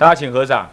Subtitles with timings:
[0.00, 0.66] 大家请合掌，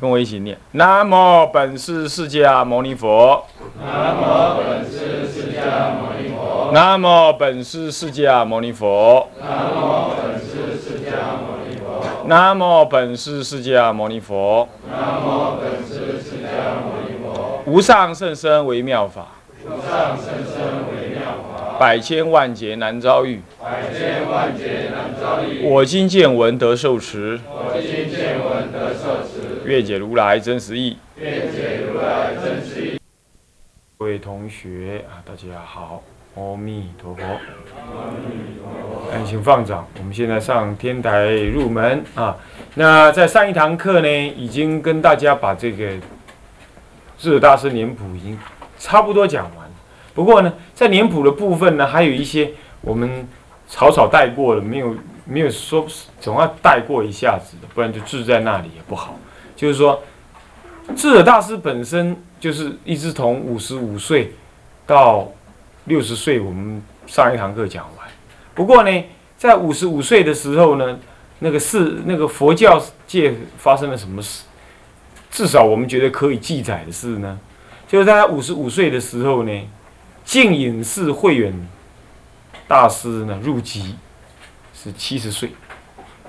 [0.00, 3.46] 跟我一起念：南无本师释迦牟尼佛。
[3.80, 6.72] 南无本师释迦牟尼佛。
[6.72, 9.28] 南无本师释迦牟尼佛。
[9.38, 12.26] 南无本师释迦牟尼佛。
[12.26, 14.68] 南无本师释迦牟尼佛。
[14.90, 17.62] 南无本师释迦牟尼佛。
[17.66, 19.28] 无上甚深微妙法，
[19.64, 21.20] 无上甚深微妙
[21.56, 23.40] 法，百千万劫难遭遇。
[23.62, 25.62] 百千万劫难遭遇。
[25.62, 27.93] 我今见闻得受持，我今
[29.64, 30.98] 受持，愿解如来真实义。
[31.16, 33.00] 愿解如来真实义。
[33.96, 36.02] 各位同学啊，大家好，
[36.34, 37.22] 阿弥陀佛。
[39.10, 39.86] 哎，请放掌。
[39.98, 42.36] 我们现在上天台入门啊。
[42.74, 45.92] 那在上一堂课呢，已经跟大家把这个
[47.18, 48.38] 智者大师年谱已经
[48.78, 49.66] 差不多讲完。
[50.12, 52.50] 不过呢，在年谱的部分呢，还有一些
[52.82, 53.26] 我们
[53.66, 55.86] 草草带过了，没有没有说，
[56.20, 59.18] 总要带过一下子的，不然就滞在那里也不好。
[59.56, 60.02] 就是说，
[60.96, 64.32] 智者大师本身就是一直从五十五岁
[64.86, 65.30] 到
[65.84, 68.08] 六十岁，我们上一堂课讲完。
[68.54, 69.04] 不过呢，
[69.36, 70.98] 在五十五岁的时候呢，
[71.38, 74.44] 那个是那个佛教界发生了什么事？
[75.30, 77.38] 至少我们觉得可以记载的事呢，
[77.88, 79.68] 就是在他五十五岁的时候呢，
[80.24, 81.52] 净隐寺慧远
[82.68, 83.96] 大师呢入籍，
[84.72, 85.50] 是七十岁。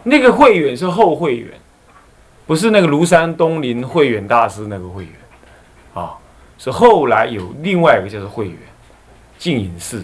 [0.03, 1.51] 那个慧远是后慧远，
[2.45, 5.13] 不是那个庐山东林慧远大师那个慧远，
[5.93, 6.13] 啊，
[6.57, 8.57] 是后来有另外一个叫做慧远，
[9.37, 10.03] 净隐寺。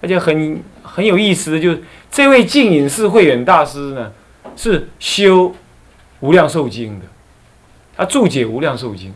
[0.00, 4.12] 而且很很有意思的，就是这位净隐寺慧远大师呢，
[4.56, 5.48] 是修
[6.20, 7.06] 《无量寿经》的，
[7.96, 9.10] 他注解《无量寿经》。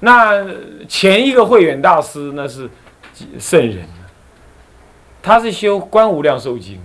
[0.00, 0.44] 那
[0.88, 2.68] 前一个慧远大师那是
[3.38, 3.88] 圣人，
[5.20, 6.76] 他是修《观无量寿经》，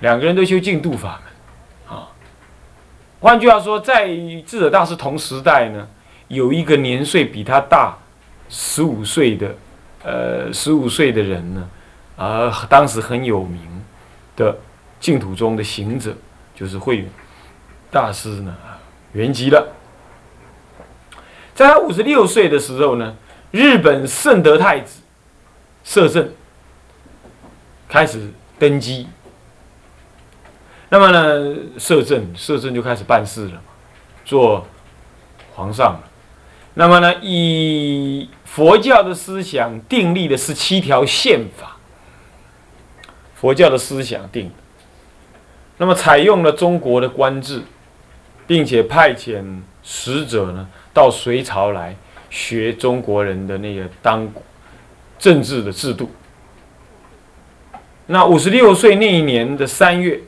[0.00, 1.20] 两个人都修净度法。
[3.20, 4.06] 换句话说，在
[4.46, 5.88] 智者大师同时代呢，
[6.28, 7.96] 有一个年岁比他大
[8.48, 9.54] 十五岁的。
[10.04, 11.68] 呃，十五岁的人呢，
[12.16, 13.60] 啊，当时很有名
[14.36, 14.56] 的
[15.00, 16.14] 净土中的行者，
[16.54, 17.06] 就是慧远
[17.90, 18.56] 大师呢，
[19.12, 19.74] 圆寂了。
[21.52, 23.16] 在他五十六岁的时候呢，
[23.50, 25.00] 日本圣德太子
[25.82, 26.30] 摄政
[27.88, 29.08] 开始登基。
[30.90, 33.62] 那么呢，摄政摄政就开始办事了嘛，
[34.24, 34.66] 做
[35.54, 36.04] 皇上了。
[36.74, 41.76] 那么呢，以佛教的思想订立的是七条宪法，
[43.34, 44.50] 佛教的思想定。
[45.76, 47.62] 那么采用了中国的官制，
[48.46, 49.44] 并且派遣
[49.82, 51.94] 使者呢到隋朝来
[52.30, 54.28] 学中国人的那个当
[55.18, 56.10] 政治的制度。
[58.06, 60.20] 那五十六岁那一年的三月，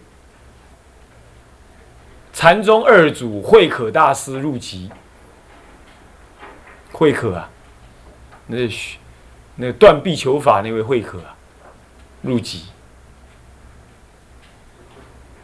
[2.41, 4.91] 禅宗二祖慧可大师入籍。
[6.91, 7.51] 慧可啊，
[8.47, 8.57] 那
[9.57, 11.37] 那断臂求法那位慧可啊，
[12.23, 12.65] 入籍。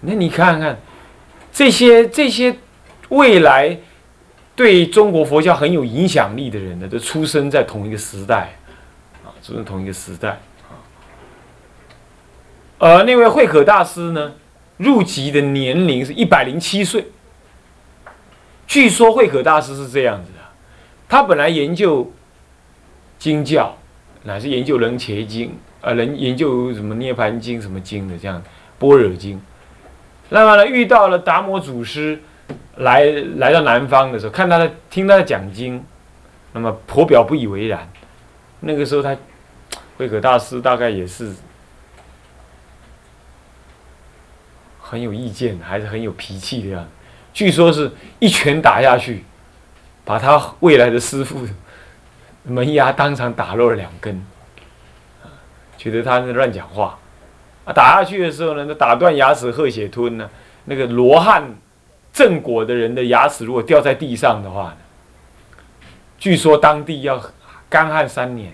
[0.01, 0.79] 那你看看
[1.53, 2.57] 这些这些
[3.11, 3.79] 未来
[4.55, 8.57] 对中国佛教很有影响力的人呢，都出生在同一个时代
[9.23, 10.41] 啊，出生同一个时代
[10.71, 10.81] 啊。
[12.79, 14.33] 而那位慧可大师呢，
[14.79, 17.07] 入籍的年龄是一百零七岁。
[18.67, 20.39] 据说慧可大师是这样子的。
[21.09, 22.13] 他本来研究
[23.19, 23.77] 经教，
[24.25, 28.43] 乃是研究人伽经，呃，人研究什么涅盘经什么经的这样，
[28.79, 29.41] 般若经。
[30.29, 32.21] 那么呢，遇到了达摩祖师
[32.79, 33.05] 来
[33.37, 35.83] 来到南方的时候，看他的听他的讲经，
[36.53, 37.89] 那么颇表不以为然。
[38.61, 39.17] 那个时候他
[39.97, 41.33] 慧可大师大概也是
[44.89, 46.91] 很有意见，还是很有脾气的样子。
[47.35, 49.25] 据说是一拳打下去。
[50.07, 51.45] 把他未来的师傅
[52.45, 54.25] 门牙当场打落了两根，
[55.77, 56.97] 觉得他在乱讲话，
[57.65, 60.31] 啊，打下去的时候呢，那打断牙齿喝血吞呢，
[60.67, 61.43] 那个罗汉
[62.13, 64.77] 正果的人的牙齿如果掉在地上的话呢，
[66.21, 67.21] 据说当地要
[67.69, 68.53] 干旱三年，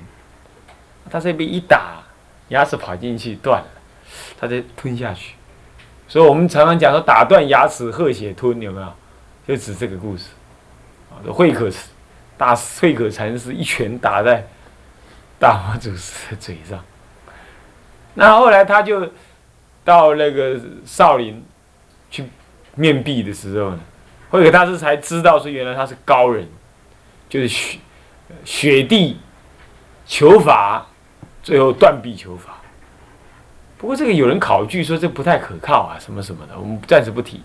[1.11, 2.02] 他这边一打，
[2.49, 3.69] 牙齿跑进去断了，
[4.40, 5.35] 他再吞下去，
[6.12, 8.93] 所以我们常常讲说打断牙齿喝血吞有没有？
[9.49, 10.25] 就指这个故事。
[11.09, 11.70] 啊慧可
[12.37, 14.47] 大慧可禅师一拳打在
[15.38, 16.79] 大魔祖师的嘴上，
[18.12, 19.11] 那后来他就
[19.87, 21.43] 到那个少林
[22.11, 22.26] 去
[22.75, 23.81] 面壁的时候呢，
[24.29, 26.47] 慧可大师才知道说原来他是高人，
[27.31, 27.79] 就是雪
[28.44, 29.19] 雪地
[30.05, 30.87] 求法，
[31.43, 32.59] 最后断臂求法。
[33.82, 37.43] 不过这个有人考据说这不太可靠啊，什么什么的，我们暂时不提。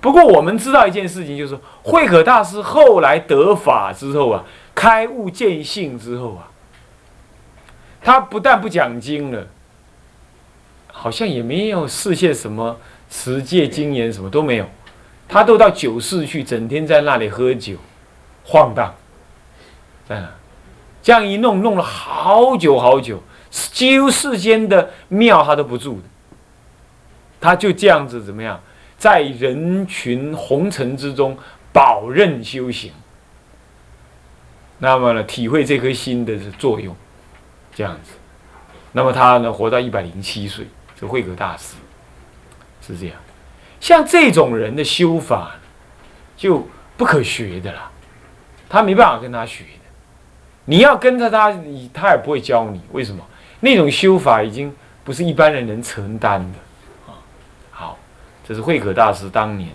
[0.00, 4.44] 不过我们知道一件事情，就是慧可大师后来得法之后啊，
[4.76, 6.46] 开悟见性之后啊，
[8.00, 9.48] 他不但不讲经了，
[10.86, 12.78] 好像也没有示现什么
[13.10, 14.66] 持戒经言，什么都没有，
[15.28, 17.74] 他都到酒肆去，整天在那里喝酒，
[18.44, 18.94] 晃荡，
[20.08, 20.30] 在哪？
[21.02, 23.20] 这样一弄，弄了好久好久，
[23.72, 26.02] 几乎世间的庙他都不住的，
[27.40, 28.60] 他就这样子怎么样，
[28.98, 31.36] 在人群红尘之中
[31.72, 32.92] 保任修行。
[34.78, 36.94] 那么呢，体会这颗心的作用，
[37.74, 38.12] 这样子。
[38.92, 40.66] 那么他呢，活到一百零七岁，
[41.00, 41.76] 是慧可大师，
[42.86, 43.16] 是这样。
[43.80, 45.56] 像这种人的修法，
[46.36, 46.68] 就
[46.98, 47.90] 不可学的啦，
[48.68, 49.64] 他没办法跟他学。
[50.66, 51.56] 你要跟着他，
[51.94, 52.80] 他也不会教你。
[52.92, 53.24] 为什么？
[53.60, 54.74] 那种修法已经
[55.04, 57.12] 不是一般人能承担的。
[57.70, 57.98] 好，
[58.46, 59.70] 这是慧可大师当年，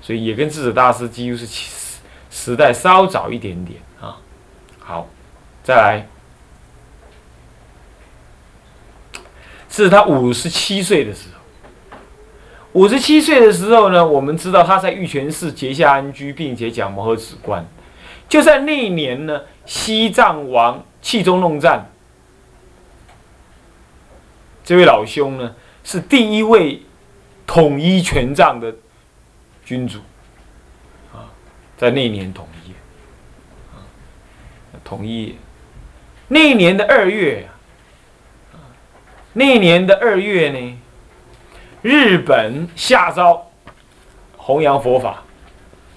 [0.00, 1.98] 所以也跟智者大师几乎是时
[2.30, 4.16] 时代稍早一点点啊。
[4.78, 5.08] 好，
[5.62, 6.06] 再来，
[9.68, 11.38] 是他五十七岁的时候。
[12.72, 17.66] 五十七岁的时候呢，我们知道他在玉泉寺结下安居，并且讲摩诃止观。
[18.28, 19.40] 就在那一年呢。
[19.68, 21.90] 西藏王气中弄赞，
[24.68, 26.82] 这位老兄呢是第一位
[27.46, 28.70] 统一全藏的
[29.64, 29.98] 君主
[31.10, 31.24] 啊，
[31.78, 32.74] 在那年统一，
[34.84, 35.38] 统一
[36.28, 37.48] 那一年的二月
[38.52, 38.60] 啊，
[39.32, 40.78] 那年的二月呢，
[41.80, 43.50] 日本下诏
[44.36, 45.22] 弘扬佛法，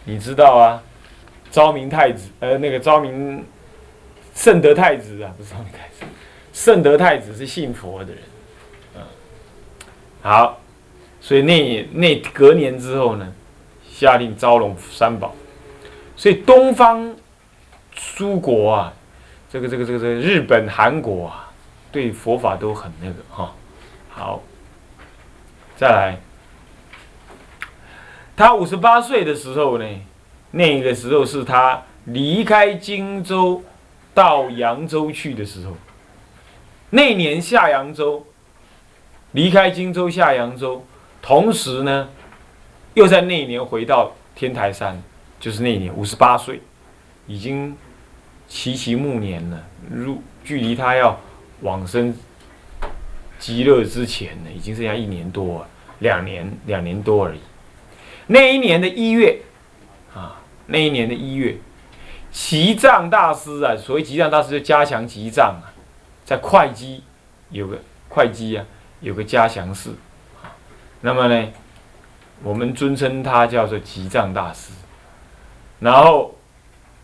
[0.05, 0.81] 你知道啊，
[1.51, 3.43] 昭明太子呃，那个昭明。
[4.33, 6.05] 圣德太子啊，不是昭明太子，
[6.53, 8.23] 圣德太子是信佛的人，
[10.21, 10.59] 好，
[11.19, 13.33] 所以那那隔年之后呢，
[13.89, 15.33] 下令招拢三宝，
[16.15, 17.15] 所以东方
[18.17, 18.93] 诸国啊，
[19.51, 21.51] 这个这个这个这个日本、韩国啊，
[21.91, 23.53] 对佛法都很那个哈，
[24.09, 24.41] 好，
[25.75, 26.17] 再来，
[28.35, 29.85] 他五十八岁的时候呢，
[30.51, 33.63] 那个时候是他离开荆州。
[34.13, 35.71] 到扬州去的时候，
[36.89, 38.27] 那年下扬州，
[39.31, 40.85] 离开荆州下扬州，
[41.21, 42.09] 同时呢，
[42.93, 45.01] 又在那一年回到天台山，
[45.39, 46.61] 就是那一年五十八岁，
[47.27, 47.75] 已经
[48.47, 49.63] 齐齐暮年了。
[49.89, 51.19] 入距离他要
[51.61, 52.15] 往生
[53.39, 55.65] 极乐之前呢，已经剩下一年多，
[55.99, 57.39] 两年两年多而已。
[58.27, 59.39] 那一年的一月，
[60.13, 61.57] 啊，那一年的一月。
[62.31, 65.73] 吉藏大师啊，所谓吉藏大师就加强吉藏啊，
[66.23, 67.03] 在会稽
[67.49, 67.77] 有个
[68.07, 68.65] 会稽啊，
[69.01, 69.95] 有个嘉祥寺，
[71.01, 71.47] 那么呢，
[72.41, 74.71] 我们尊称他叫做吉藏大师。
[75.79, 76.35] 然后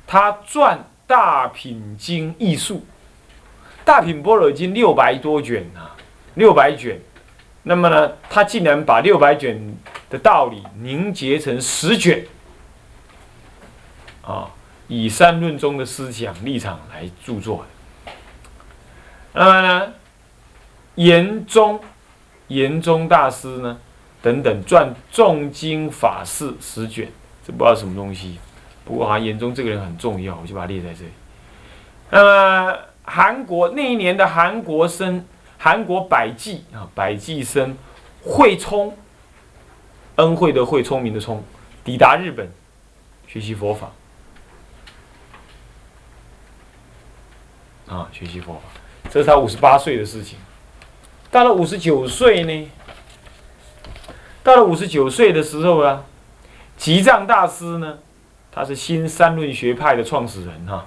[0.05, 2.75] 他撰《大品经艺术》，
[3.83, 5.97] 《大品般若经》六百多卷啊，
[6.35, 6.99] 六百卷。
[7.63, 9.77] 那么呢，他竟然把六百卷
[10.09, 12.25] 的道理凝结成十卷，
[14.21, 14.51] 啊。
[14.89, 17.65] 以三论中的思想立场来著作
[18.05, 18.13] 的，
[19.33, 19.93] 那么呢，
[20.97, 21.79] 严宗、
[22.47, 23.79] 严宗大师呢
[24.21, 27.07] 等等撰重经法事十卷，
[27.45, 28.39] 这不知道什么东西。
[28.83, 31.11] 不过啊，严宗这个人很重要，我就把它列在这里。
[32.09, 35.23] 那么韩国那一年的韩国生，
[35.57, 37.77] 韩国百济啊，百济生
[38.23, 38.97] 慧聪，
[40.15, 41.43] 恩惠的惠，聪明的聪，
[41.83, 42.49] 抵达日本
[43.27, 43.91] 学习佛法。
[47.87, 48.61] 啊，学习佛法，
[49.11, 50.39] 这是他五十八岁的事情。
[51.37, 52.67] 到了五十九岁呢，
[54.41, 56.03] 到了五十九岁的时候啊，
[56.77, 57.99] 吉藏大师呢，
[58.51, 60.83] 他是新三论学派的创始人哈。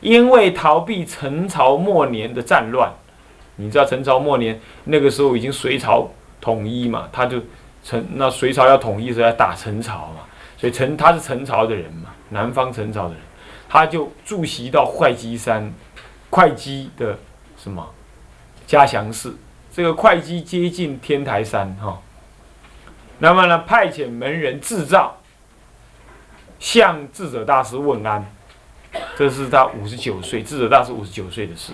[0.00, 2.90] 因为逃避陈朝末年的战乱，
[3.56, 6.08] 你知道陈朝末年那个时候已经隋朝
[6.40, 7.38] 统一嘛，他就
[7.84, 10.22] 陈那隋朝要统一时候要打陈朝嘛，
[10.56, 13.22] 所以陈他是陈朝的人嘛，南方陈朝的人，
[13.68, 15.70] 他就驻席到会稽山。
[16.30, 17.18] 会稽的
[17.58, 17.86] 什么
[18.66, 19.36] 嘉祥寺？
[19.72, 22.00] 这个会稽接近天台山哈。
[23.18, 25.18] 那么呢，派遣门人制造
[26.58, 28.24] 向智者大师问安。
[29.16, 31.72] 这是他五十九岁，智者大师五十九岁的事。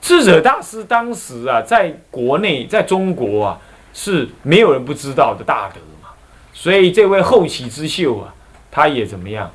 [0.00, 3.60] 智者大师当时啊，在国内，在中国啊，
[3.92, 6.10] 是没有人不知道的大德嘛。
[6.52, 8.34] 所以这位后起之秀啊，
[8.70, 9.50] 他也怎么样？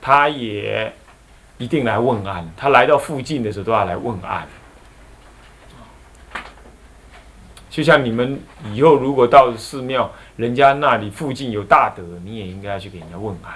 [0.00, 0.92] 他也。
[1.58, 4.48] 一定来问安，他来到附近的时候都要来问安。
[7.70, 8.38] 就像你们
[8.74, 13.54] 以后如果到寺庙，人家那里附近有大德，你也应该去给人家问安。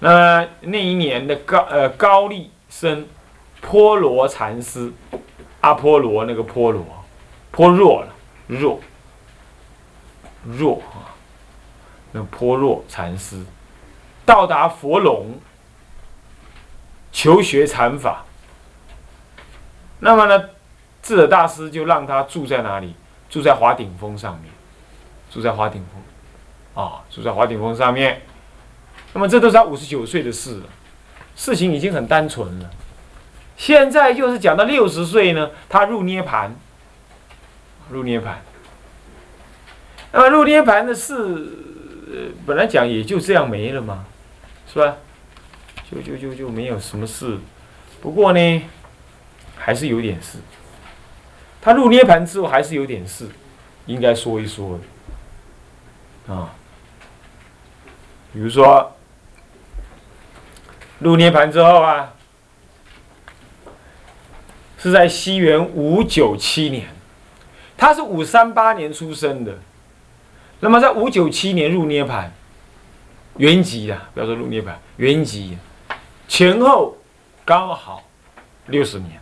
[0.00, 3.06] 那那一年的高呃高丽生
[3.60, 4.92] 波罗禅师，
[5.62, 6.84] 阿波罗那个波罗，
[7.50, 8.08] 颇弱了，
[8.48, 8.80] 弱，
[10.44, 11.14] 弱啊，
[12.12, 13.42] 那颇弱禅师
[14.26, 15.38] 到达佛龙，
[17.12, 18.24] 求学禅法。
[20.00, 20.50] 那么呢，
[21.02, 22.94] 智者大师就让他住在哪里？
[23.28, 24.52] 住在华顶峰上面，
[25.30, 28.20] 住在华顶峰，啊，住在华顶峰上面。
[29.14, 30.66] 那么这都是他五十九岁的事了，
[31.34, 32.70] 事情已经很单纯了。
[33.56, 36.54] 现在就是讲到六十岁呢，他入涅盘，
[37.90, 38.42] 入涅盘。
[40.12, 44.04] 那么入涅盘的事，本来讲也就这样没了嘛，
[44.70, 44.96] 是吧？
[45.90, 47.38] 就就就就没有什么事。
[48.02, 48.62] 不过呢，
[49.56, 50.38] 还是有点事。
[51.62, 53.26] 他入涅盘之后还是有点事，
[53.86, 54.78] 应该说一说
[56.28, 56.52] 啊。
[58.34, 58.92] 比如说。
[60.98, 62.14] 入涅盘之后啊，
[64.78, 66.86] 是在西元五九七年，
[67.76, 69.58] 他是五三八年出生的，
[70.60, 72.32] 那么在五九七年入涅盘，
[73.36, 75.58] 原籍的，不要说入涅盘，原籍
[76.28, 76.96] 前后
[77.44, 78.04] 刚好
[78.66, 79.20] 六十年。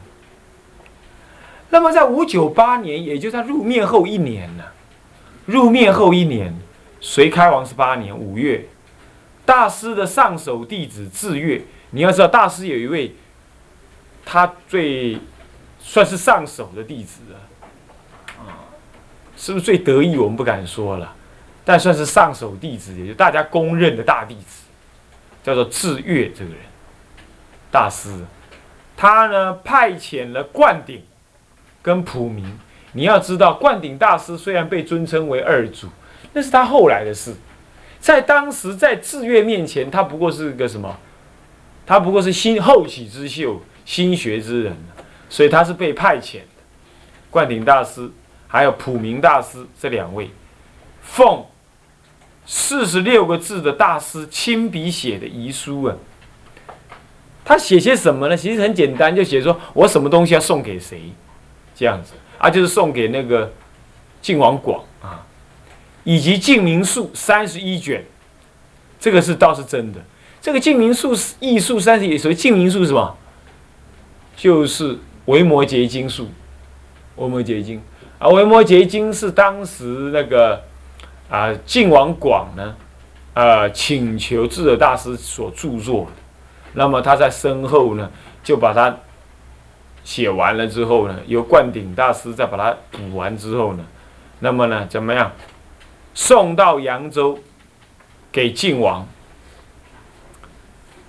[1.70, 4.64] 那么在五九八年，也就是他入灭后一年呢，
[5.46, 6.54] 入灭后一年，
[7.00, 8.66] 隋开王十八年五月。
[9.46, 11.60] 大师的上首弟子智月，
[11.90, 13.12] 你要知道，大师有一位，
[14.24, 15.18] 他最
[15.80, 18.62] 算是上首的弟子啊，
[19.36, 20.16] 是不是最得意？
[20.16, 21.16] 我们不敢说了，
[21.64, 24.62] 但算是上首弟子，也就大家公认的大弟子，
[25.42, 26.60] 叫做智月这个人，
[27.72, 28.24] 大师，
[28.96, 31.02] 他呢派遣了灌顶
[31.82, 32.58] 跟普明。
[32.92, 35.86] 你要知道，灌顶大师虽然被尊称为二祖，
[36.32, 37.34] 那是他后来的事。
[38.00, 40.98] 在当时，在智月面前，他不过是个什么？
[41.86, 44.76] 他不过是新后起之秀、新学之人，
[45.28, 46.46] 所以他是被派遣的。
[47.30, 48.10] 灌顶大师
[48.48, 50.30] 还有普明大师这两位，
[51.02, 51.44] 奉
[52.46, 55.96] 四十六个字的大师亲笔写的遗书啊。
[57.44, 58.36] 他写些什么呢？
[58.36, 61.12] 其实很简单，就写说我什么东西要送给谁，
[61.80, 63.50] 这样子啊，就是送给那个
[64.20, 65.24] 晋王广啊。
[66.04, 68.04] 以及《净明术》三十一卷，
[69.00, 69.98] 这个是倒是真的。
[70.42, 73.16] 这个《净明术》艺术三十一，所谓《净明术》是什么？
[74.36, 76.28] 就是维摩诘经术。
[77.16, 77.80] 维摩诘经
[78.18, 80.62] 啊，维摩诘经是当时那个
[81.30, 82.76] 啊晋王广呢，
[83.32, 86.12] 呃请求智者大师所著作的。
[86.74, 88.10] 那么他在身后呢，
[88.44, 88.94] 就把它
[90.10, 93.86] 写完了之后呢，由灌顶大师再把它补完之后呢，
[94.40, 95.30] 那么呢怎么样？
[96.14, 97.38] 送到扬州，
[98.32, 99.06] 给晋王。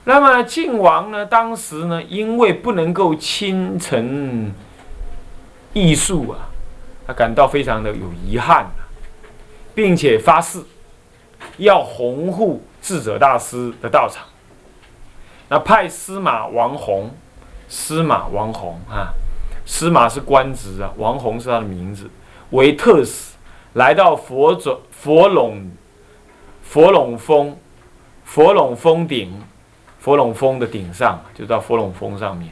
[0.04, 1.26] 那么晋王呢？
[1.26, 4.54] 当时呢，因为不能够亲承
[5.74, 6.54] 艺术啊，
[7.08, 8.86] 他感到非常的有遗憾啊，
[9.74, 10.62] 并且发誓
[11.58, 14.28] 要红护智者大师的道场。
[15.50, 17.10] 那派司马王弘，
[17.72, 19.14] 司马王弘啊，
[19.66, 22.10] 司马是官职啊，王弘是他的名字，
[22.50, 23.32] 为特使。
[23.76, 25.72] 来到佛总佛垄
[26.62, 27.56] 佛垄峰
[28.26, 29.42] 佛垄峰顶
[30.00, 32.52] 佛垄峰的顶上，就到佛垄峰上面。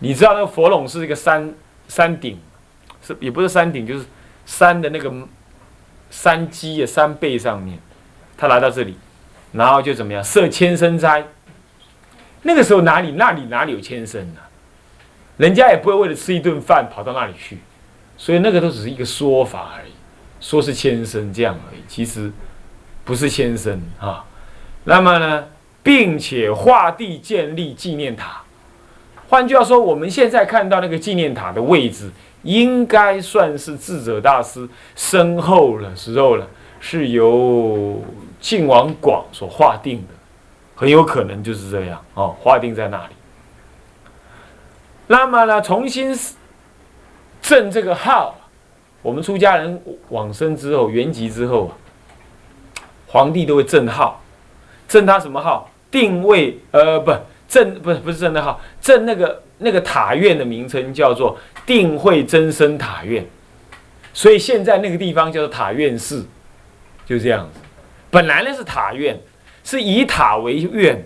[0.00, 1.54] 你知道那个佛垄是一个山
[1.86, 2.36] 山顶，
[3.00, 4.04] 是也不是山顶，就是
[4.44, 5.12] 山的那个
[6.10, 7.78] 山基啊山背上面。
[8.36, 8.98] 他来到这里，
[9.52, 11.24] 然后就怎么样设千僧斋。
[12.42, 14.40] 那个时候哪里那里哪里有千僧呢？
[15.36, 17.58] 人家也不会为了吃一顿饭跑到那里去，
[18.16, 19.90] 所以那个都只是一个说法而已。
[20.38, 22.30] 说是千生这样而已，其实
[23.04, 24.22] 不是千生啊。
[24.84, 25.46] 那么呢，
[25.82, 28.42] 并且画地建立纪念塔。
[29.28, 32.10] 换句话说，我们现在看到那个纪念塔的位置，
[32.42, 36.46] 应该算是智者大师身后的时候了，
[36.80, 38.04] 是由
[38.38, 40.14] 晋王广所划定的，
[40.76, 43.15] 很有可能就是这样哦，划定在那里。
[45.06, 46.16] 那么呢，重新
[47.40, 48.36] 正这个号。
[49.02, 51.72] 我们出家人往生之后，圆寂之后啊，
[53.06, 54.20] 皇帝都会正号，
[54.88, 55.70] 正他什么号？
[55.88, 57.14] 定位呃不
[57.48, 63.24] 正不是不是正的号，正那个那个塔院的名称叫做定慧真身塔院，
[64.12, 66.26] 所以现在那个地方叫做塔院寺，
[67.06, 67.60] 就这样子。
[68.10, 69.16] 本来呢是塔院，
[69.62, 71.00] 是以塔为院，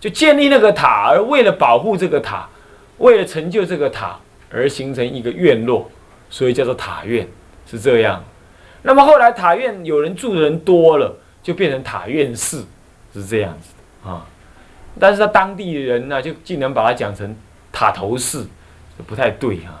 [0.00, 2.48] 就建立那个塔，而为了保护这个塔，
[3.02, 4.18] 为了成就这个塔
[4.50, 5.90] 而形成一个院落。
[6.32, 7.28] 所以叫做塔院，
[7.66, 8.24] 是这样。
[8.80, 12.64] 那么后来塔院有人住的人多了，就变成塔院寺，
[13.12, 14.26] 是这样子啊。
[14.98, 17.36] 但是他当地人呢，就竟然把它讲成
[17.70, 18.48] 塔头寺，
[19.06, 19.78] 不太对啊。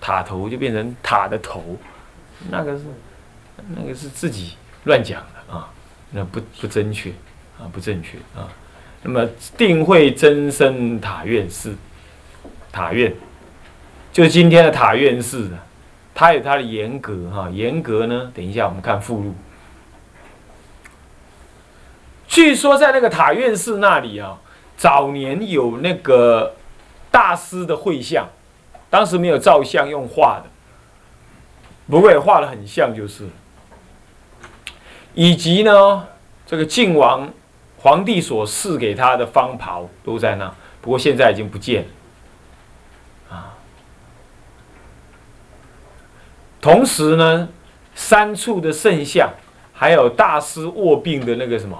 [0.00, 1.76] 塔头就变成塔的头，
[2.48, 2.84] 那个是
[3.74, 4.52] 那个是自己
[4.84, 5.68] 乱讲的啊，
[6.12, 7.10] 那不不正确
[7.58, 8.46] 啊，不正确啊。
[9.02, 9.28] 那么
[9.58, 11.74] 定慧真身塔院寺，
[12.72, 13.14] 塔院
[14.12, 15.50] 就是今天的塔院寺，
[16.14, 19.34] 它有它的严格哈，严格呢，等一下我们看附录。
[22.26, 24.38] 据说在那个塔院寺那里啊，
[24.76, 26.54] 早年有那个
[27.10, 28.26] 大师的绘像，
[28.88, 30.50] 当时没有照相，用画的，
[31.90, 33.28] 不过也画的很像，就是。
[35.14, 36.06] 以及呢，
[36.46, 37.30] 这个晋王。
[37.78, 41.88] 皇帝所赐给他的方袍都在那，不过现在已经不见了。
[46.62, 47.48] 同时呢，
[47.94, 49.28] 三处的圣像，
[49.74, 51.76] 还有大师卧病的那个什么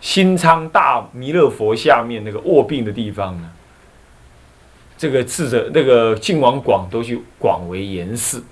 [0.00, 3.50] 新昌大弥勒佛下面那个卧病的地方呢，
[4.96, 8.44] 这个智者那个晋王广都去广为严寺，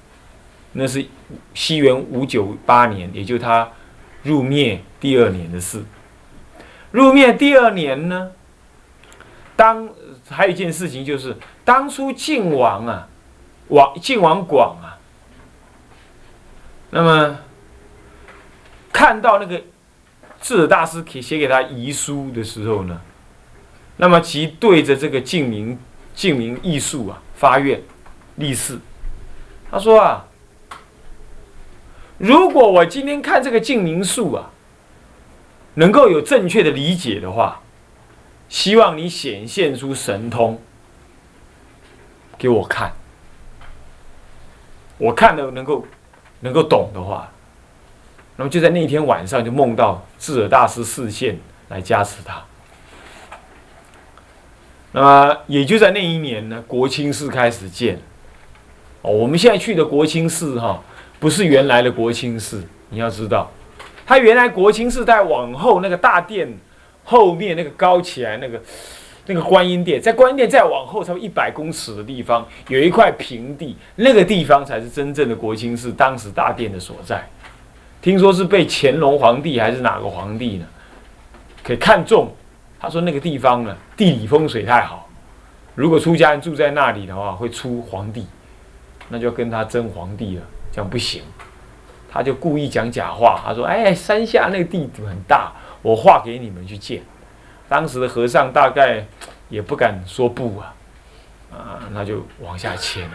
[0.72, 1.06] 那是
[1.54, 3.70] 西元五九八年，也就他
[4.24, 5.84] 入灭第二年的事。
[6.90, 8.32] 入灭第二年呢，
[9.54, 9.88] 当
[10.28, 13.06] 还有一件事情就是，当初晋王啊，
[13.68, 14.97] 王晋王广啊，
[16.90, 17.38] 那么
[18.92, 19.62] 看到那个
[20.40, 23.00] 智者大师给写给他遗书的时候呢，
[23.96, 25.78] 那么即对着这个晋明
[26.14, 27.82] 晋明艺术啊发愿
[28.36, 28.78] 立誓，
[29.70, 30.26] 他说啊，
[32.18, 34.50] 如果我今天看这个晋明术啊。
[35.74, 37.60] 能够有正确的理解的话，
[38.48, 40.60] 希望你显现出神通
[42.36, 42.94] 给我看。
[44.96, 45.86] 我看了能够
[46.40, 47.30] 能够懂的话，
[48.36, 52.42] 那么就在那天晚上就梦到智者大师视线来加持他。
[54.92, 58.00] 那么也就在那一年呢，国清寺开始建。
[59.02, 60.82] 哦，我们现在去的国清寺哈，
[61.20, 63.50] 不是原来的国清寺，你要知道。
[64.06, 66.58] 他原来国清寺在往后那个大殿
[67.04, 68.60] 后面那个高起来那个
[69.28, 77.22] 那个观音殿，在观音殿再往后差不多一百公尺的地方有一块平地，那个地方才是真正的国清寺当时大殿的所在。
[78.00, 80.66] 听说是被乾隆皇帝还是哪个皇帝呢？
[81.62, 82.28] 可以看中，
[82.80, 85.06] 他说那个地方呢地理风水太好，
[85.74, 88.26] 如果出家人住在那里的话会出皇帝，
[89.10, 91.22] 那就跟他争皇帝了，这样不行。
[92.10, 97.02] 他就故意讲假话，他说：“哎，山下那个地很大，我划给你们去建。”
[97.68, 99.04] 当时的和尚大概
[99.48, 100.74] 也不敢说不啊，
[101.52, 103.08] 啊，那就往下迁。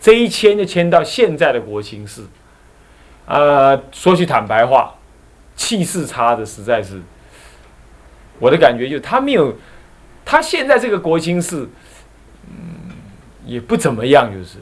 [0.00, 2.26] 这一迁就迁到现在的国清寺。
[3.26, 4.94] 呃，说句坦白话，
[5.54, 7.00] 气势差的实在是，
[8.38, 9.54] 我的感觉就是他没有，
[10.24, 11.70] 他现在这个国清寺，
[12.48, 12.90] 嗯，
[13.46, 14.58] 也不怎么样，就是。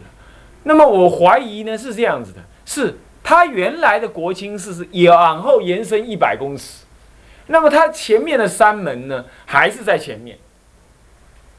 [0.62, 2.98] 那么我怀疑呢是这样子的，是。
[3.22, 6.85] 他原来的国清寺是往后延伸一百公尺，
[7.51, 10.39] 那么它前面的山门呢，还是在前面，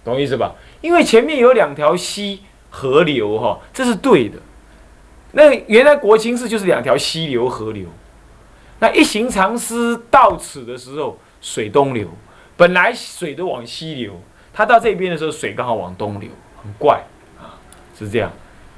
[0.06, 0.56] 懂意思吧？
[0.80, 4.38] 因为前面有两条溪河流，哈，这是对的。
[5.34, 7.88] 那原来国清寺就是两条溪流河流，
[8.80, 12.08] 那一行禅师到此的时候，水东流，
[12.56, 14.22] 本来水都往西流，
[14.54, 16.30] 他到这边的时候，水刚好往东流，
[16.64, 17.04] 很怪
[17.38, 17.60] 啊，
[17.98, 18.32] 是这样。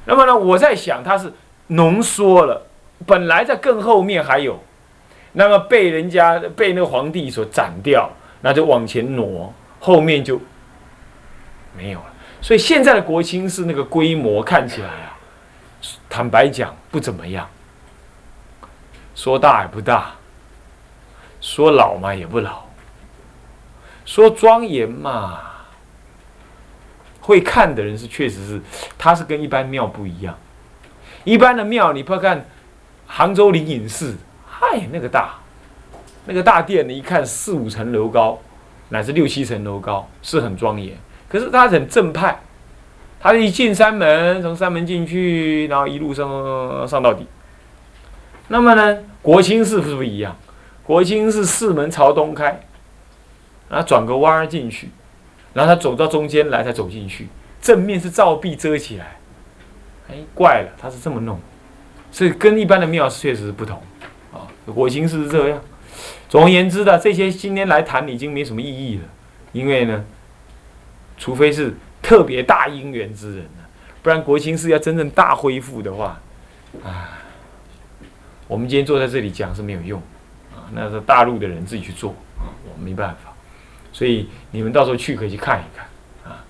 [0.05, 1.31] 那么呢，我在想，它是
[1.67, 2.65] 浓缩了。
[3.05, 4.61] 本来在更后面还有，
[5.33, 8.09] 那么被人家被那个皇帝所斩掉，
[8.41, 10.39] 那就往前挪，后面就
[11.75, 12.05] 没有了。
[12.41, 15.17] 所以现在的国清寺那个规模看起来啊，
[16.09, 17.47] 坦白讲不怎么样。
[19.15, 20.11] 说大也不大，
[21.41, 22.63] 说老嘛也不老，
[24.05, 25.39] 说庄严嘛，
[27.21, 28.61] 会看的人是确实是，
[28.97, 30.37] 它是跟一般庙不一样。
[31.23, 32.45] 一般的庙你不要看。
[33.05, 34.17] 杭州灵隐寺，
[34.63, 35.35] 嗨，那个大，
[36.25, 36.93] 那个大殿呢？
[36.93, 38.39] 一看四五层楼高，
[38.89, 40.95] 乃至六七层楼高，是很庄严。
[41.27, 42.39] 可是它很正派，
[43.19, 47.27] 它一进山门，从山门进去，然后一路上上到底。
[48.47, 50.33] 那么呢，国清寺是不是不一样？
[50.83, 52.61] 国清寺四门朝东开，
[53.67, 54.89] 然后转个弯进去，
[55.53, 57.27] 然后他走到中间来才走进去，
[57.61, 59.17] 正面是照壁遮起来。
[60.09, 61.37] 哎，怪了，他是这么弄。
[62.11, 63.81] 所以跟一般的庙确实是不同，
[64.71, 65.61] 国清寺是这样。
[66.29, 69.03] 总而言之的，这些今天来谈已经没什么意义了，
[69.51, 70.03] 因为呢，
[71.17, 73.45] 除非是特别大因缘之人
[74.01, 76.19] 不然国清寺要真正大恢复的话，
[76.83, 77.19] 啊，
[78.47, 80.01] 我们今天坐在这里讲是没有用，
[80.53, 83.31] 啊，那是大陆的人自己去做啊，我没办法。
[83.91, 85.85] 所以你们到时候去可以去看一看
[86.31, 86.43] 啊。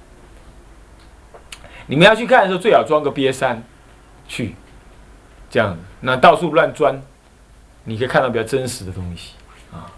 [1.87, 3.61] 你们要去看的时候，最好装个瘪三
[4.27, 4.55] 去，
[5.49, 7.01] 这样那到处乱钻，
[7.85, 9.33] 你可以看到比较真实的东西
[9.71, 9.91] 啊。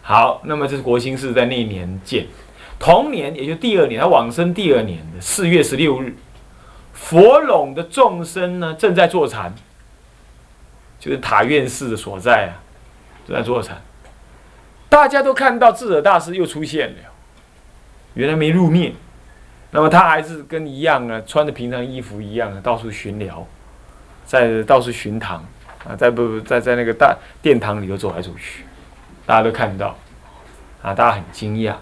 [0.00, 2.26] 好，那么这是国兴寺在那一年建，
[2.78, 6.16] 同年也就第二年，他往生第二年的四月十六日，
[6.92, 9.54] 佛拢的众生呢正在坐禅，
[10.98, 12.58] 就是塔院寺的所在啊，
[13.26, 13.80] 正在坐禅。
[14.88, 16.96] 大家都看到智者大师又出现了，
[18.14, 18.92] 原来没入灭，
[19.70, 23.46] 那么他还是跟一样啊，穿着平常衣服一样啊到处巡聊，
[24.24, 25.46] 在到处巡堂。
[25.84, 28.64] 啊，在不在在那个大殿堂里头走来走去，
[29.26, 29.98] 大家都看到，
[30.80, 31.74] 啊，大家很惊讶。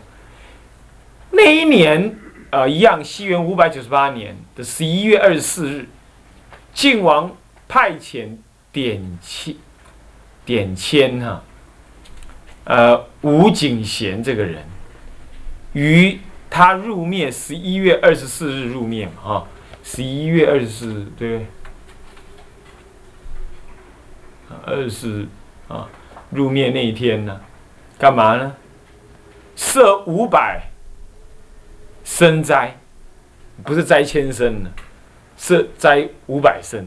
[1.32, 2.16] 那一年
[2.50, 5.86] 啊，一样，西元五百九十八年的十一月二十四日，
[6.72, 7.36] 晋王
[7.68, 8.36] 派遣
[8.72, 9.54] 点签，
[10.44, 11.42] 点签哈。
[12.64, 14.64] 呃，吴景贤这个人，
[15.72, 19.46] 于他入灭十一月二十四日入灭嘛，哈，
[19.82, 21.46] 十一月二十四日，对？
[24.64, 25.26] 二十
[25.68, 25.88] 啊，
[26.30, 27.40] 入灭那一天呢，
[27.98, 28.54] 干嘛呢？
[29.56, 30.62] 设五百
[32.04, 32.76] 生斋，
[33.64, 34.70] 不是斋千生呢，
[35.36, 36.86] 是斋五百生，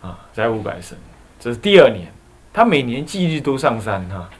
[0.00, 0.96] 啊，斋五百生，
[1.38, 2.10] 这是第二年。
[2.52, 4.30] 他每年忌日都上山哈。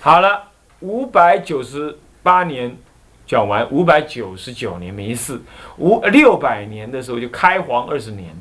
[0.00, 2.76] 好了，五百九十八年
[3.24, 5.40] 讲完，五百九十九年没事。
[5.78, 8.34] 五六百年的时候就开皇二十年，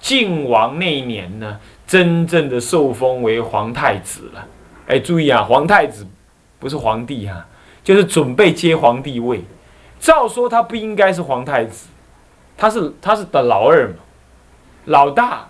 [0.00, 1.60] 晋王那一年呢，
[1.92, 4.48] 真正的受封为皇太子了。
[4.86, 6.06] 哎，注意啊，皇太子
[6.58, 7.46] 不是皇帝哈，
[7.84, 9.44] 就是准备接皇帝位。
[10.00, 11.88] 照说他不应该是皇太子，
[12.56, 13.96] 他是他是的老二嘛，
[14.86, 15.46] 老大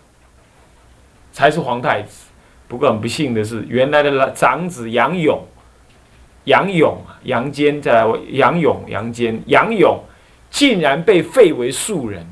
[1.33, 2.25] 才是皇太子。
[2.67, 5.47] 不过很不幸的是，原来的长子杨勇，
[6.47, 9.97] 杨勇啊，杨坚再来，杨勇、杨坚、杨勇，
[10.51, 12.27] 竟然被废为庶人。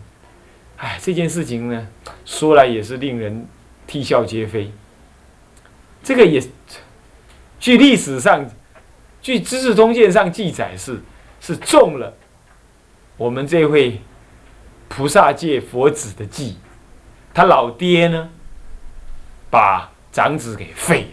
[0.78, 1.86] 哎，这件事情呢，
[2.24, 3.46] 说来也是令人
[3.90, 4.70] 啼笑皆非。
[6.00, 6.40] 这个也，
[7.58, 8.48] 据历史上，
[9.20, 11.02] 据《资治通鉴》上记载是
[11.40, 12.14] 是中了
[13.16, 14.00] 我们这位
[14.86, 16.56] 菩萨界佛子的计，
[17.34, 18.30] 他老爹呢，
[19.50, 19.90] 把。
[20.12, 21.08] 长子给废了，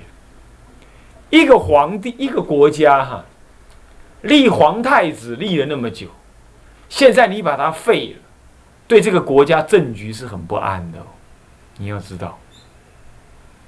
[1.30, 3.24] 一个皇帝，一个国家，哈，
[4.24, 6.08] 立皇太子立了那么久，
[6.90, 8.20] 现在你把他废了，
[8.88, 10.98] 对这个国家政局是很不安的，
[11.78, 12.40] 你要知道，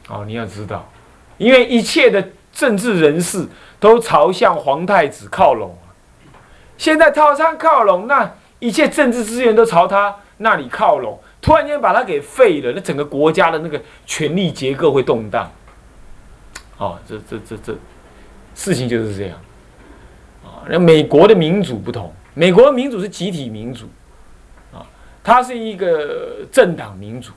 [0.10, 0.90] 哦，你要知道，
[1.38, 3.48] 因为一切的政治人士
[3.80, 5.78] 都朝向皇太子靠拢
[6.78, 11.20] 现在套餐靠拢，那一切政治资源都朝他那里靠拢。
[11.42, 15.50] 突然间把他给废了，那整个国家的那个权力结构会动荡。
[16.78, 17.78] 哦，这这这这，
[18.56, 19.38] 事情就是这样。
[20.44, 23.86] 啊，那美国的民主不同，美国的民主是集体民主，
[24.74, 24.84] 啊，
[25.24, 27.32] 它是一个政党民主，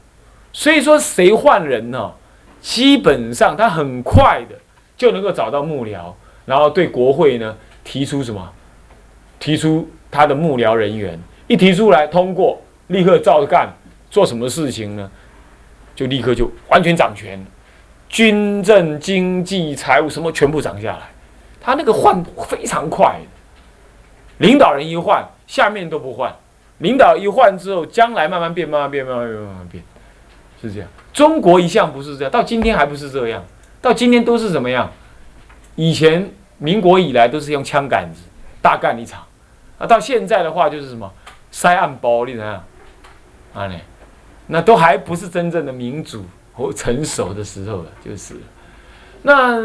[0.52, 2.12] 所以说谁换人呢？
[2.62, 4.56] 基本上他很快的
[4.96, 6.12] 就能够找到幕僚，
[6.46, 8.50] 然后对国会呢提出什么？
[9.38, 13.68] 提出他的幕僚人员，一提出来通过，立刻照着干。
[14.08, 15.10] 做什么事情呢？
[15.96, 17.44] 就立刻就完全掌权，
[18.08, 21.00] 军政、经济、财务什么全部掌下来。
[21.60, 23.18] 他那个换非常快，
[24.38, 26.32] 领导人一换，下面都不换。
[26.78, 29.84] 领导一换之后，将来慢慢变，慢慢变，慢慢变，慢慢变，
[30.60, 30.88] 是这样。
[31.12, 33.44] 中国一向不是这样，到今天还不是这样。
[33.80, 34.90] 到今天都是怎么样？
[35.74, 38.22] 以前民国以来都是用枪杆子
[38.60, 39.22] 大干一场，
[39.78, 41.12] 啊，到现在的话就是什么
[41.50, 42.64] 塞暗包，你怎样？
[43.54, 43.74] 啊呢？
[44.46, 48.34] 那都还不是真正的民主和成熟的时候了，就是。
[49.22, 49.56] 那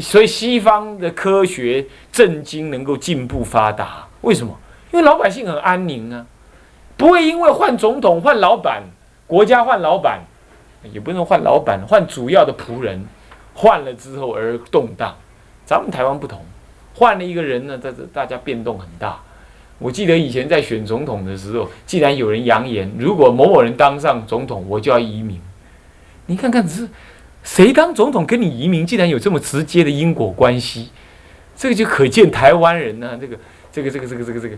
[0.00, 4.56] 所以西方的科学政经能够进步发达，为什么？
[4.92, 6.24] 因为老百姓很安宁啊，
[6.96, 8.82] 不会因为换总统、换老板、
[9.26, 10.20] 国家换老板，
[10.92, 13.04] 也不能换老板，换主要的仆人，
[13.54, 15.14] 换了之后而动荡。
[15.64, 16.44] 咱们台湾不同，
[16.94, 19.20] 换了一个人呢，在这大家变动很大。
[19.78, 25.40] 我记得以前在选总统的时候，既然有人扬言，如果某某人当上总统，我就要移民。
[26.26, 26.88] 你看看，是
[27.42, 30.90] 谁当总统跟你移民，竟然有这么直接的因果关系？
[31.56, 33.36] 这个就可见台湾人呢，这个、
[33.72, 34.56] 这个、这个、这个、这个、这个、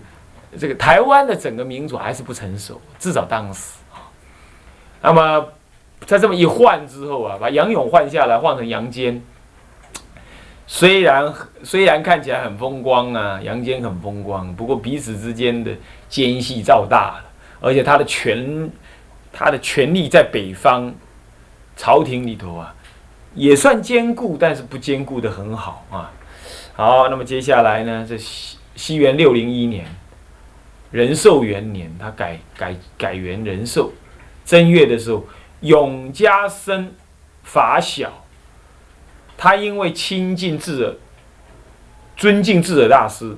[0.59, 3.79] 这个台湾的整个民主还是不成熟，至少当时。
[5.01, 5.49] 那么
[6.07, 9.23] 在这么一换之后啊，把杨勇换下来，换成杨坚，
[10.67, 11.33] 虽然
[11.63, 15.73] 虽然看起来很风光啊，杨坚很风光，不过彼此之间的
[16.09, 17.25] 间隙造大了，
[17.61, 18.71] 而且他的权，
[19.33, 20.93] 他的权力在北方
[21.77, 22.75] 朝廷里头啊，
[23.35, 26.11] 也算坚固，但是不坚固的很好啊。
[26.75, 29.87] 好，那么接下来呢，这西西元六零一年，
[30.91, 33.93] 仁寿元年，他改改改元仁寿，
[34.49, 35.27] 正月的时候，
[35.61, 36.95] 永嘉生
[37.45, 38.25] 法小。
[39.37, 40.97] 他因为亲近智者，
[42.17, 43.37] 尊敬智者大师，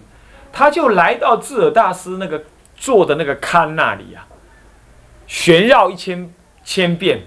[0.53, 2.45] 他就来到智者大师那个
[2.77, 4.25] 坐的那个龛那里啊，
[5.27, 6.33] 旋绕一千
[6.65, 7.23] 千遍，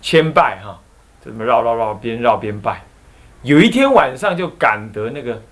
[0.00, 0.80] 千拜哈，
[1.22, 2.84] 就这么绕绕绕，边绕边拜。
[3.42, 5.42] 有一天晚上就赶得那个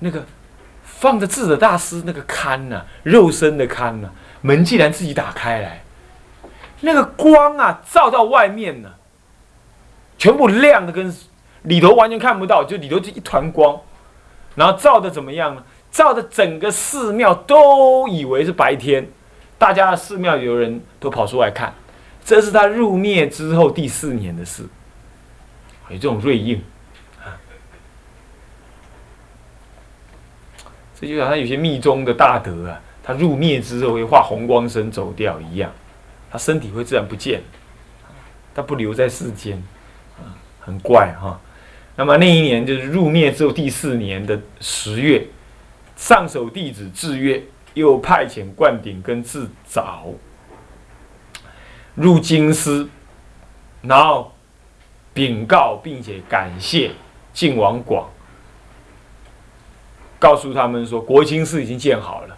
[0.00, 0.26] 那个
[0.84, 4.10] 放着智者大师那个龛呐，肉身的龛呐，
[4.42, 5.82] 门竟然自己打开来，
[6.80, 8.90] 那个光啊照到外面呢。
[10.16, 11.14] 全部亮的跟
[11.62, 13.80] 里头完全看不到，就里头就一团光，
[14.56, 15.62] 然后照的怎么样呢？
[15.92, 19.08] 照的整个寺庙都以为是白天，
[19.56, 21.72] 大家的寺庙有人都跑出来看。
[22.24, 24.64] 这是他入灭之后第四年的事，
[25.88, 26.60] 有这种瑞应。
[31.00, 35.70] 这就好像有些密宗的大德啊，他入灭之后会化红光身走掉一样，
[36.30, 37.42] 他身体会自然不见，
[38.54, 39.62] 他不留在世间。
[40.60, 41.40] 很怪哈，
[41.96, 45.26] 那么那一年就是入灭之后第四年的十月，
[45.96, 50.08] 上首弟子智月又派遣灌顶跟智早
[51.94, 52.86] 入京师，
[53.80, 54.34] 然后
[55.14, 56.90] 禀告并且感谢
[57.32, 58.10] 晋王广，
[60.18, 62.36] 告诉他们说国清寺已经建好了，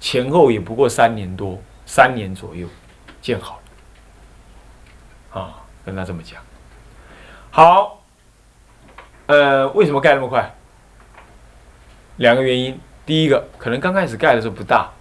[0.00, 2.66] 前后也不过三年多，三年左右
[3.20, 3.60] 建好
[5.34, 5.54] 了，啊，
[5.84, 6.40] 跟他这么讲。
[7.50, 8.02] 好，
[9.26, 10.54] 呃，为什么盖那么快？
[12.16, 12.78] 两个原因。
[13.06, 14.92] 第一个，可能刚开始盖的时候不大；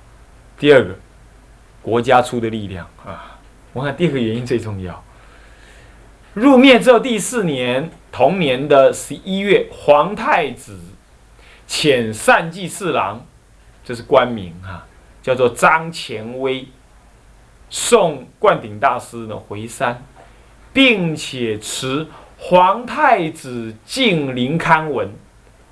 [0.58, 0.96] 第二个，
[1.82, 3.38] 国家出的力量啊。
[3.72, 5.04] 我看第二个原因最重要。
[6.34, 10.80] 入灭之后第四年，同年的十一月，皇太子
[11.68, 13.24] 遣善济侍郎，
[13.84, 14.88] 这是官名哈，
[15.22, 16.68] 叫做张乾威，
[17.70, 20.04] 送灌顶大师呢回山，
[20.74, 22.08] 并且持。
[22.42, 25.10] 皇太子敬灵龛文，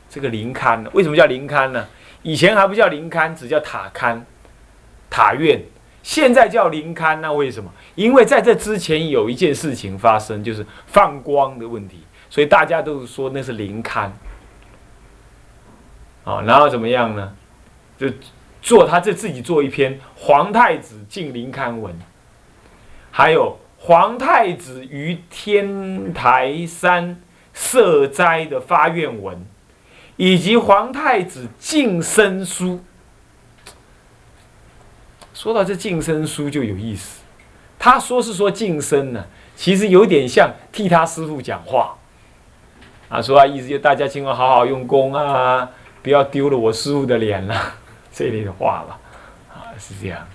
[0.09, 0.89] 这个灵龛呢？
[0.93, 1.87] 为什么叫灵龛呢？
[2.23, 4.19] 以前还不叫灵龛，只叫塔龛、
[5.09, 5.63] 塔院。
[6.03, 7.71] 现在叫灵龛，那为什么？
[7.95, 14.09] 因为在这之前有一件事情发生，就是放光的问题，所以大家都是说那是灵龛。
[16.25, 17.33] 啊，然后怎么样呢？
[17.97, 18.09] 就
[18.67, 21.93] 做他这自己做一篇《皇太子敬灵刊文》，
[23.09, 23.57] 还有。
[23.79, 27.21] 皇太子于天台山
[27.53, 29.45] 设斋的发愿文，
[30.17, 32.83] 以及皇太子晋升书。
[35.33, 37.21] 说到这晋升书就有意思，
[37.77, 41.95] 他说是说晋升呢，其实有点像替他师傅讲话
[43.07, 45.69] 啊，说啊意思就大家今后好好用功啊，
[46.01, 47.75] 不要丢了我师傅的脸了，
[48.17, 48.99] 这类的话吧，
[49.53, 50.27] 啊是这样。